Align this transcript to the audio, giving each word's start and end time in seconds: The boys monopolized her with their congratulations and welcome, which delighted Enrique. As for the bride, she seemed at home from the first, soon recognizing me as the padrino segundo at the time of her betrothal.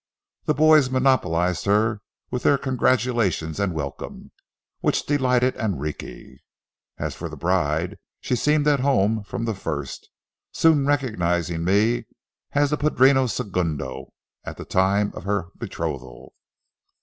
The 0.45 0.55
boys 0.55 0.89
monopolized 0.89 1.65
her 1.65 2.01
with 2.31 2.41
their 2.41 2.57
congratulations 2.57 3.59
and 3.59 3.71
welcome, 3.71 4.31
which 4.79 5.05
delighted 5.05 5.55
Enrique. 5.57 6.37
As 6.97 7.13
for 7.13 7.29
the 7.29 7.37
bride, 7.37 7.99
she 8.19 8.35
seemed 8.35 8.67
at 8.67 8.79
home 8.79 9.21
from 9.23 9.45
the 9.45 9.53
first, 9.53 10.09
soon 10.51 10.87
recognizing 10.87 11.63
me 11.63 12.07
as 12.53 12.71
the 12.71 12.77
padrino 12.77 13.27
segundo 13.27 14.11
at 14.43 14.57
the 14.57 14.65
time 14.65 15.11
of 15.13 15.25
her 15.25 15.49
betrothal. 15.55 16.33